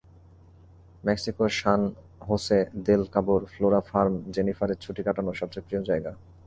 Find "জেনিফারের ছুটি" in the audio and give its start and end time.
4.35-5.01